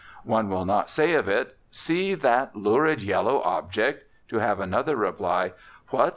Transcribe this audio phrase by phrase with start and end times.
[0.25, 5.53] One will not say of it, "See that lurid yellow object," to have another reply,
[5.89, 6.09] "What!